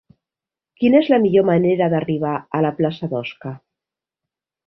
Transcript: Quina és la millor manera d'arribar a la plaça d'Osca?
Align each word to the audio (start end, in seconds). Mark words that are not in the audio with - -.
Quina 0.83 0.97
és 1.03 1.09
la 1.13 1.19
millor 1.25 1.45
manera 1.49 1.89
d'arribar 1.93 2.33
a 2.59 2.63
la 2.67 2.73
plaça 2.79 3.09
d'Osca? 3.13 3.55